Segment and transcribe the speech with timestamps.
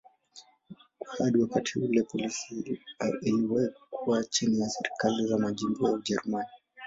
[1.17, 2.63] Hadi wakati ule polisi
[3.21, 6.49] iliwahi kuwa chini ya serikali za majimbo ya Ujerumani.